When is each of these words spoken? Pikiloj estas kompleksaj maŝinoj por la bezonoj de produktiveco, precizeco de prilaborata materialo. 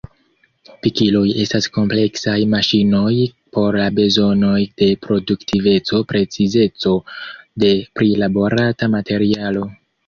Pikiloj 0.85 1.27
estas 1.43 1.67
kompleksaj 1.75 2.37
maŝinoj 2.55 3.13
por 3.59 3.79
la 3.83 3.87
bezonoj 4.01 4.57
de 4.83 4.91
produktiveco, 5.07 6.03
precizeco 6.15 6.99
de 7.67 7.75
prilaborata 8.01 8.95
materialo. 8.99 9.75